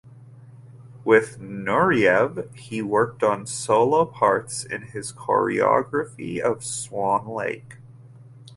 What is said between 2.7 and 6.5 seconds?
worked on solo parts in his choreography